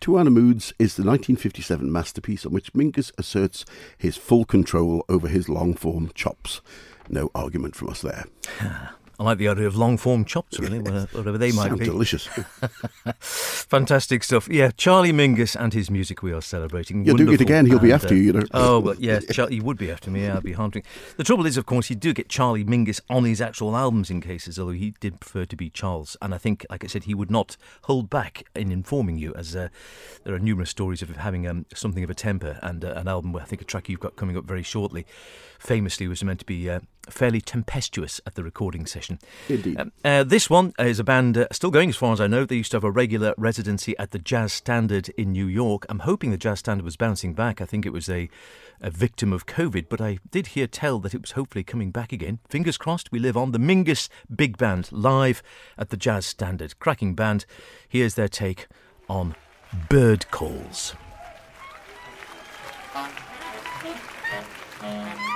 Tijuana 0.00 0.32
Moods 0.32 0.72
is 0.78 0.94
the 0.94 1.02
1957 1.02 1.90
masterpiece 1.90 2.46
on 2.46 2.52
which 2.52 2.72
Mingus 2.72 3.10
asserts 3.18 3.64
his 3.96 4.16
full 4.16 4.44
control 4.44 5.04
over 5.08 5.26
his 5.26 5.48
long 5.48 5.74
form 5.74 6.12
chops. 6.14 6.60
No 7.08 7.30
argument 7.34 7.74
from 7.74 7.88
us 7.88 8.02
there. 8.02 8.26
I 9.18 9.24
like 9.24 9.38
the 9.38 9.48
idea 9.48 9.66
of 9.66 9.76
long 9.76 9.96
form 9.96 10.24
chops, 10.24 10.60
really, 10.60 10.78
whatever 10.78 11.36
they 11.38 11.50
might 11.50 11.68
Sound 11.68 11.80
be. 11.80 11.84
delicious. 11.86 12.26
Fantastic 13.20 14.22
stuff. 14.22 14.48
Yeah, 14.48 14.70
Charlie 14.76 15.12
Mingus 15.12 15.56
and 15.56 15.72
his 15.72 15.90
music 15.90 16.22
we 16.22 16.32
are 16.32 16.40
celebrating. 16.40 17.04
You're 17.04 17.16
doing 17.16 17.34
it 17.34 17.40
again, 17.40 17.66
he'll 17.66 17.78
be 17.80 17.90
And, 17.90 18.00
after 18.02 18.14
you, 18.14 18.22
you 18.22 18.32
know. 18.32 18.42
Oh, 18.52 18.78
well, 18.80 18.94
yeah, 18.98 19.18
Char- 19.20 19.48
he 19.48 19.60
would 19.60 19.76
be 19.76 19.90
after 19.90 20.10
me. 20.10 20.22
Yeah, 20.22 20.36
I'd 20.36 20.44
be 20.44 20.52
haunting. 20.52 20.84
The 21.16 21.24
trouble 21.24 21.46
is, 21.46 21.56
of 21.56 21.66
course, 21.66 21.90
you 21.90 21.96
do 21.96 22.12
get 22.12 22.28
Charlie 22.28 22.64
Mingus 22.64 23.00
on 23.10 23.24
his 23.24 23.40
actual 23.40 23.76
albums 23.76 24.08
in 24.10 24.20
cases, 24.20 24.58
although 24.58 24.72
he 24.72 24.94
did 25.00 25.18
prefer 25.20 25.44
to 25.46 25.56
be 25.56 25.68
Charles. 25.68 26.16
And 26.22 26.32
I 26.32 26.38
think, 26.38 26.64
like 26.70 26.84
I 26.84 26.86
said, 26.86 27.04
he 27.04 27.14
would 27.14 27.30
not 27.30 27.56
hold 27.82 28.08
back 28.08 28.44
in 28.54 28.70
informing 28.70 29.18
you, 29.18 29.34
as 29.34 29.56
uh, 29.56 29.68
there 30.24 30.34
are 30.34 30.38
numerous 30.38 30.70
stories 30.70 31.02
of 31.02 31.10
having 31.16 31.46
um, 31.46 31.66
something 31.74 32.04
of 32.04 32.10
a 32.10 32.14
temper. 32.14 32.58
And 32.62 32.84
uh, 32.84 32.92
an 32.96 33.08
album, 33.08 33.32
where 33.32 33.42
I 33.42 33.46
think 33.46 33.62
a 33.62 33.64
track 33.64 33.88
you've 33.88 34.00
got 34.00 34.16
coming 34.16 34.36
up 34.36 34.44
very 34.44 34.62
shortly, 34.62 35.06
famously 35.58 36.06
was 36.06 36.22
meant 36.22 36.38
to 36.40 36.46
be 36.46 36.70
uh, 36.70 36.80
fairly 37.10 37.40
tempestuous 37.40 38.20
at 38.26 38.34
the 38.34 38.42
recording 38.42 38.86
session. 38.86 39.18
Indeed. 39.48 39.78
Um, 39.78 39.92
uh, 40.04 40.24
this 40.24 40.48
one 40.48 40.72
is 40.78 40.98
a 40.98 41.04
band 41.04 41.38
uh, 41.38 41.46
still 41.52 41.70
going, 41.70 41.88
as 41.88 41.96
far 41.96 42.12
as 42.12 42.20
I 42.20 42.26
know. 42.26 42.44
They 42.44 42.56
used 42.56 42.70
to 42.72 42.76
have 42.76 42.84
a 42.84 42.90
regular 42.90 43.34
residency 43.36 43.96
at 43.98 44.10
the 44.10 44.18
Jazz 44.18 44.52
Standard 44.52 45.08
in 45.10 45.32
New 45.32 45.46
York. 45.46 45.86
I'm 45.88 46.00
hoping 46.00 46.30
the 46.30 46.36
Jazz 46.36 46.60
Standard 46.60 46.84
was 46.84 46.96
bouncing 46.96 47.34
back. 47.34 47.60
I 47.60 47.64
think 47.66 47.86
it 47.86 47.92
was 47.92 48.08
a, 48.08 48.28
a 48.80 48.90
victim 48.90 49.32
of 49.32 49.46
COVID, 49.46 49.86
but 49.88 50.00
I 50.00 50.18
did 50.30 50.48
hear 50.48 50.66
tell 50.66 50.98
that 51.00 51.14
it 51.14 51.20
was 51.20 51.32
hopefully 51.32 51.64
coming 51.64 51.90
back 51.90 52.12
again. 52.12 52.38
Fingers 52.48 52.76
crossed, 52.76 53.12
we 53.12 53.18
live 53.18 53.36
on. 53.36 53.52
The 53.52 53.58
Mingus 53.58 54.08
Big 54.34 54.56
Band 54.56 54.90
live 54.92 55.42
at 55.76 55.90
the 55.90 55.96
Jazz 55.96 56.26
Standard. 56.26 56.78
Cracking 56.78 57.14
band. 57.14 57.44
Here's 57.88 58.14
their 58.14 58.28
take 58.28 58.66
on 59.08 59.34
Bird 59.88 60.30
Calls. 60.30 60.94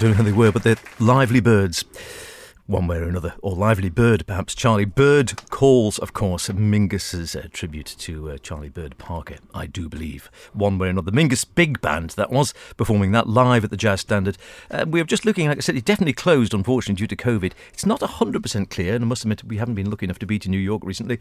Don't 0.00 0.12
know 0.12 0.16
who 0.16 0.22
they 0.24 0.32
were, 0.32 0.50
but 0.50 0.62
they're 0.62 0.76
lively 0.98 1.40
birds. 1.40 1.84
One 2.66 2.86
way 2.86 2.96
or 2.96 3.02
another, 3.02 3.34
or 3.42 3.54
Lively 3.54 3.90
Bird, 3.90 4.26
perhaps 4.26 4.54
Charlie 4.54 4.84
Bird 4.84 5.34
calls, 5.60 5.98
of 5.98 6.14
course, 6.14 6.48
Mingus's 6.48 7.36
uh, 7.36 7.46
tribute 7.52 7.94
to 7.98 8.30
uh, 8.30 8.38
Charlie 8.38 8.70
Bird 8.70 8.96
Parker, 8.96 9.36
I 9.52 9.66
do 9.66 9.90
believe, 9.90 10.30
one 10.54 10.78
way 10.78 10.86
or 10.86 10.90
another. 10.90 11.10
Mingus 11.12 11.44
Big 11.44 11.82
Band, 11.82 12.12
that 12.16 12.30
was, 12.30 12.54
performing 12.78 13.12
that 13.12 13.28
live 13.28 13.62
at 13.62 13.68
the 13.68 13.76
Jazz 13.76 14.00
Standard. 14.00 14.38
Uh, 14.70 14.86
we 14.88 15.02
are 15.02 15.04
just 15.04 15.26
looking, 15.26 15.48
like 15.48 15.58
I 15.58 15.60
said, 15.60 15.76
it 15.76 15.84
definitely 15.84 16.14
closed, 16.14 16.54
unfortunately, 16.54 16.98
due 16.98 17.14
to 17.14 17.14
COVID. 17.14 17.52
It's 17.74 17.84
not 17.84 18.00
100% 18.00 18.70
clear, 18.70 18.94
and 18.94 19.04
I 19.04 19.06
must 19.06 19.24
admit, 19.24 19.44
we 19.44 19.58
haven't 19.58 19.74
been 19.74 19.90
lucky 19.90 20.06
enough 20.06 20.18
to 20.20 20.26
be 20.26 20.38
to 20.38 20.48
New 20.48 20.56
York 20.56 20.82
recently 20.82 21.20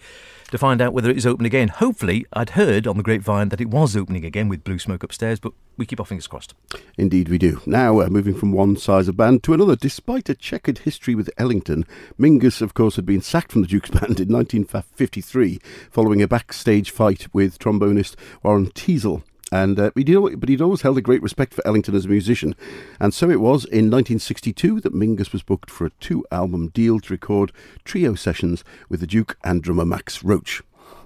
to 0.52 0.58
find 0.58 0.80
out 0.80 0.94
whether 0.94 1.10
it 1.10 1.18
is 1.18 1.28
open 1.28 1.46
again. 1.46 1.68
Hopefully, 1.68 2.26
I'd 2.32 2.52
heard 2.52 2.88
on 2.88 2.96
the 2.96 3.04
grapevine 3.04 3.50
that 3.50 3.60
it 3.60 3.68
was 3.68 3.98
opening 3.98 4.24
again 4.24 4.48
with 4.48 4.64
Blue 4.64 4.80
Smoke 4.80 5.04
upstairs, 5.04 5.42
but 5.42 5.52
we 5.76 5.86
keep 5.86 6.00
our 6.00 6.06
fingers 6.06 6.28
crossed. 6.28 6.54
Indeed, 6.98 7.28
we 7.28 7.38
do. 7.38 7.62
Now, 7.66 8.00
uh, 8.00 8.08
moving 8.08 8.36
from 8.36 8.54
one 8.54 8.78
size 8.78 9.10
of 9.10 9.18
band 9.18 9.44
to 9.44 9.54
another, 9.54 9.76
despite 9.76 10.30
a 10.30 10.36
checkered 10.36 10.80
history 10.80 11.14
with 11.14 11.30
Ellington, 11.38 11.86
Mingus, 12.18 12.62
of 12.62 12.74
course, 12.74 12.96
had 12.96 13.06
been 13.06 13.22
sacked 13.22 13.52
from 13.52 13.64
the 13.64 13.68
Duke's 13.68 13.90
band 14.00 14.20
in 14.20 14.29
1953 14.30 15.60
following 15.92 16.22
a 16.22 16.28
backstage 16.28 16.92
fight 16.92 17.28
with 17.34 17.60
trombonist 17.60 18.16
Juan 18.44 18.68
Tizol. 18.68 19.24
And 19.52 19.80
uh, 19.80 19.92
did, 19.96 20.40
but 20.40 20.50
he'd 20.50 20.62
always 20.62 20.82
held 20.82 20.98
a 20.98 21.02
great 21.02 21.24
respect 21.24 21.54
for 21.56 21.66
Ellington 21.66 21.96
as 21.96 22.06
a 22.06 22.10
musician, 22.10 22.56
and 23.00 23.14
so 23.14 23.32
it 23.32 23.40
was 23.40 23.66
in 23.66 23.90
1962 23.90 24.82
that 24.82 24.94
Mingus 24.94 25.34
was 25.34 25.42
booked 25.42 25.72
for 25.72 25.88
a 25.88 25.92
two-album 26.00 26.68
deal 26.68 27.00
to 27.00 27.14
record 27.14 27.52
trio 27.84 28.14
sessions 28.14 28.64
with 28.90 29.00
the 29.00 29.08
Duke 29.08 29.38
and 29.44 29.64
drummer 29.64 29.86
Max 29.86 30.24
Roach. 30.24 30.62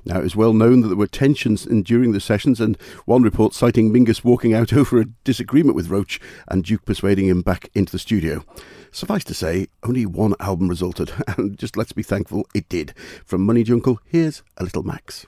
Now, 0.06 0.20
it 0.20 0.26
is 0.26 0.36
well 0.36 0.54
known 0.54 0.82
that 0.82 0.90
there 0.90 0.98
were 0.98 1.08
tensions 1.08 1.66
in, 1.66 1.84
during 1.84 2.12
the 2.12 2.20
sessions, 2.20 2.60
and 2.60 2.78
one 3.06 3.24
report 3.24 3.54
citing 3.54 3.92
Mingus 3.92 4.24
walking 4.24 4.54
out 4.54 4.74
over 4.74 5.00
a 5.00 5.06
disagreement 5.24 5.76
with 5.76 5.90
Roach 5.90 6.20
and 6.48 6.64
Duke 6.64 6.86
persuading 6.86 7.28
him 7.28 7.42
back 7.42 7.70
into 7.74 7.92
the 7.92 8.00
studio. 8.00 8.44
Suffice 8.92 9.24
to 9.26 9.34
say, 9.34 9.68
only 9.84 10.06
one 10.06 10.36
album 10.40 10.68
resulted, 10.68 11.12
and 11.38 11.58
just 11.58 11.78
let's 11.78 11.94
be 11.94 12.04
thankful 12.04 12.46
it 12.54 12.70
did. 12.70 12.94
From 13.26 13.46
Money 13.46 13.64
Jungle, 13.64 14.00
here's 14.06 14.44
a 14.58 14.64
little 14.64 14.84
Max. 14.84 15.26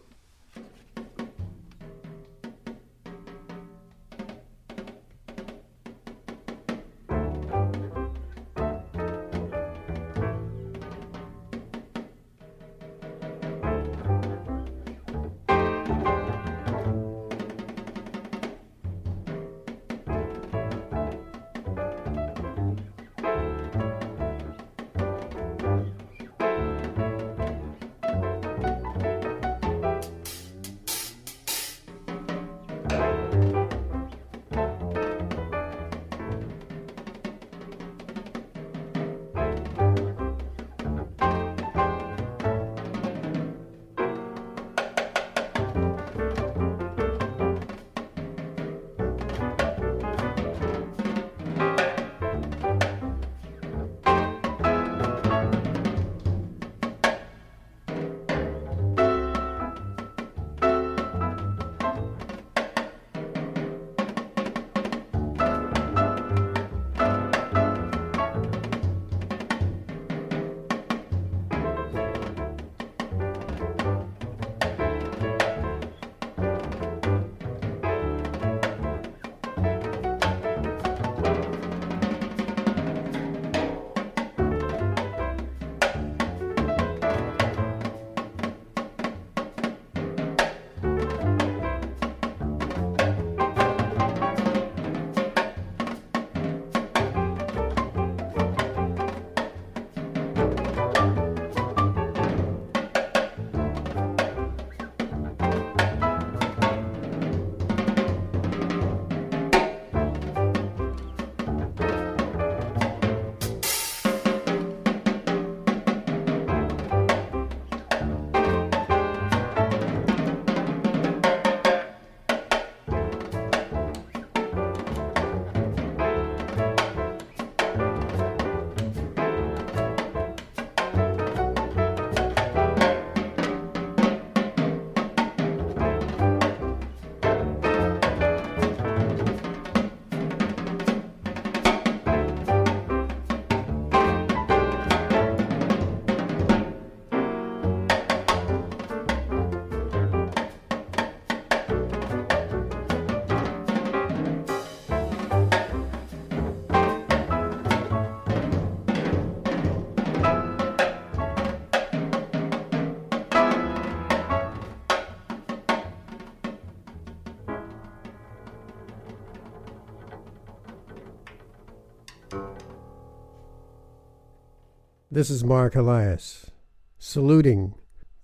This 175.15 175.29
is 175.29 175.45
Mark 175.45 175.75
Elias 175.77 176.51
saluting 176.99 177.75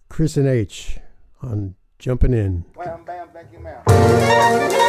Chris 0.10 0.36
and 0.36 0.46
H 0.46 1.00
on 1.42 1.76
Jumping 2.00 2.34
In. 2.34 2.66
Bam, 2.76 3.06
thank 3.32 4.81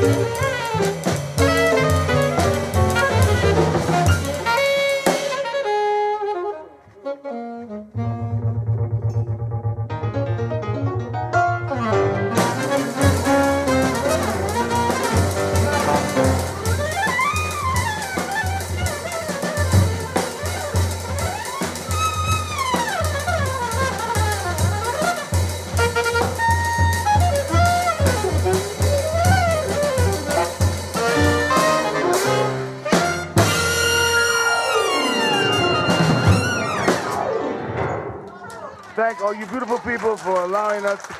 Música 0.00 0.49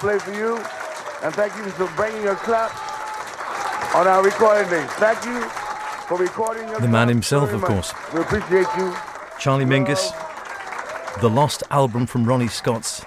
play 0.00 0.18
for 0.18 0.32
you. 0.32 0.56
And 1.22 1.34
thank 1.34 1.54
you 1.56 1.64
for 1.72 1.86
bringing 1.94 2.22
your 2.22 2.36
clap 2.36 2.72
on 3.94 4.06
our 4.06 4.24
recording 4.24 4.68
day. 4.70 4.86
Thank 4.92 5.24
you 5.26 5.40
for 6.08 6.16
recording 6.16 6.66
your 6.68 6.80
The 6.80 6.88
man 6.88 7.08
himself, 7.08 7.52
of 7.52 7.62
course. 7.62 7.92
We 8.14 8.20
appreciate 8.20 8.66
you. 8.78 8.94
Charlie 9.38 9.66
Mingus, 9.66 10.10
the 11.20 11.28
lost 11.28 11.62
album 11.70 12.06
from 12.06 12.24
Ronnie 12.24 12.48
Scott's. 12.48 13.04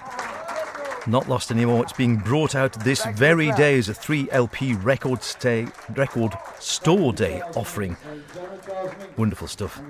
Not 1.05 1.27
lost 1.27 1.51
anymore. 1.51 1.83
It's 1.83 1.93
being 1.93 2.17
brought 2.17 2.55
out 2.55 2.73
this 2.83 3.03
very 3.15 3.51
day 3.53 3.77
as 3.77 3.89
a 3.89 3.93
3 3.93 4.29
LP 4.31 4.73
record 4.75 5.21
stay 5.21 5.67
record 5.95 6.33
store 6.59 7.11
day 7.11 7.41
offering. 7.55 7.97
Wonderful 9.17 9.47
stuff. 9.47 9.81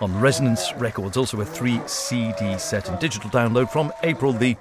On 0.00 0.18
Resonance 0.20 0.72
Records, 0.74 1.16
also 1.16 1.40
a 1.40 1.44
3 1.44 1.80
CD 1.86 2.56
set 2.58 2.88
and 2.88 2.98
digital 2.98 3.28
download 3.28 3.70
from 3.70 3.92
April 4.04 4.32
the 4.32 4.54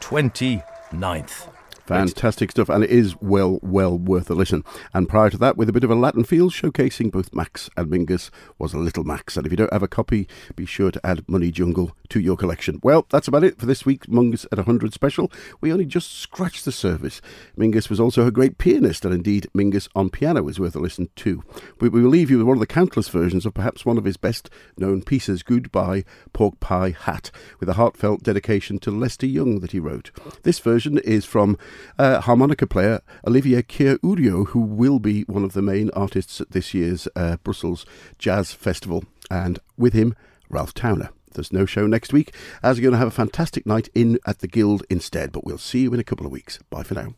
29th. 0.91 1.54
Fantastic 1.87 2.49
stuff, 2.49 2.69
and 2.69 2.83
it 2.83 2.89
is 2.89 3.15
well, 3.21 3.59
well 3.61 3.97
worth 3.97 4.29
a 4.31 4.33
listen. 4.33 4.63
And 4.93 5.07
prior 5.07 5.29
to 5.29 5.37
that, 5.37 5.55
with 5.55 5.69
a 5.69 5.73
bit 5.73 5.83
of 5.83 5.91
a 5.91 5.95
Latin 5.95 6.23
feel, 6.23 6.49
showcasing 6.49 7.11
both 7.11 7.33
Max 7.33 7.69
and 7.77 7.91
Mingus, 7.91 8.31
was 8.57 8.73
a 8.73 8.79
Little 8.79 9.03
Max. 9.03 9.37
And 9.37 9.45
if 9.45 9.51
you 9.51 9.57
don't 9.57 9.71
have 9.71 9.83
a 9.83 9.87
copy, 9.87 10.27
be 10.55 10.65
sure 10.65 10.89
to 10.89 11.05
add 11.05 11.27
Money 11.29 11.51
Jungle 11.51 11.95
to 12.09 12.19
your 12.19 12.37
collection. 12.37 12.79
Well, 12.81 13.05
that's 13.11 13.27
about 13.27 13.43
it 13.43 13.59
for 13.59 13.67
this 13.67 13.85
week's 13.85 14.07
Mingus 14.07 14.45
at 14.51 14.57
100 14.57 14.93
special. 14.93 15.31
We 15.61 15.71
only 15.71 15.85
just 15.85 16.11
scratched 16.11 16.65
the 16.65 16.71
surface. 16.71 17.21
Mingus 17.55 17.89
was 17.89 17.99
also 17.99 18.25
a 18.25 18.31
great 18.31 18.57
pianist, 18.57 19.05
and 19.05 19.13
indeed, 19.13 19.47
Mingus 19.53 19.87
on 19.95 20.09
piano 20.09 20.47
is 20.47 20.59
worth 20.59 20.75
a 20.75 20.79
listen 20.79 21.09
too. 21.15 21.43
We, 21.79 21.89
we 21.89 22.01
will 22.01 22.09
leave 22.09 22.31
you 22.31 22.39
with 22.39 22.47
one 22.47 22.57
of 22.57 22.61
the 22.61 22.67
countless 22.67 23.09
versions 23.09 23.45
of 23.45 23.53
perhaps 23.53 23.85
one 23.85 23.99
of 23.99 24.05
his 24.05 24.17
best 24.17 24.49
known 24.75 25.03
pieces, 25.03 25.43
Goodbye 25.43 26.03
Pork 26.33 26.59
Pie 26.59 26.95
Hat, 26.97 27.29
with 27.59 27.69
a 27.69 27.73
heartfelt 27.73 28.23
dedication 28.23 28.79
to 28.79 28.91
Lester 28.91 29.27
Young 29.27 29.59
that 29.59 29.71
he 29.71 29.79
wrote. 29.79 30.09
This 30.41 30.57
version 30.57 30.97
is 30.97 31.25
from 31.25 31.57
uh, 31.97 32.21
harmonica 32.21 32.67
player 32.67 33.01
Olivier 33.27 33.61
Ker 33.61 33.97
Ourio, 33.97 34.47
who 34.47 34.59
will 34.59 34.99
be 34.99 35.23
one 35.23 35.43
of 35.43 35.53
the 35.53 35.61
main 35.61 35.89
artists 35.91 36.41
at 36.41 36.51
this 36.51 36.73
year's 36.73 37.07
uh, 37.15 37.37
Brussels 37.37 37.85
Jazz 38.17 38.53
Festival, 38.53 39.03
and 39.29 39.59
with 39.77 39.93
him, 39.93 40.15
Ralph 40.49 40.73
Towner. 40.73 41.09
There's 41.33 41.51
no 41.51 41.65
show 41.65 41.85
next 41.85 42.13
week, 42.13 42.33
as 42.63 42.77
we're 42.77 42.83
going 42.83 42.93
to 42.93 42.99
have 42.99 43.09
a 43.09 43.11
fantastic 43.11 43.65
night 43.65 43.89
in 43.93 44.19
at 44.25 44.39
the 44.39 44.47
Guild 44.47 44.83
instead, 44.89 45.31
but 45.31 45.45
we'll 45.45 45.57
see 45.57 45.81
you 45.81 45.93
in 45.93 45.99
a 45.99 46.03
couple 46.03 46.25
of 46.25 46.31
weeks. 46.31 46.59
Bye 46.69 46.83
for 46.83 46.93
now. 46.93 47.13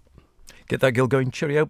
Get 0.68 0.82
that 0.82 0.93
Guild 0.93 1.12
going. 1.12 1.32
Cheerio. 1.32 1.70